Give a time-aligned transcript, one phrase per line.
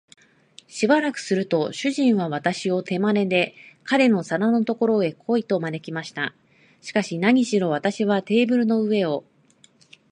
[0.67, 3.53] しばらくすると、主人は私を手まねで、
[3.83, 6.33] 彼の皿のところへ来い、と招きました。
[6.81, 9.23] しかし、なにしろ私はテーブルの上を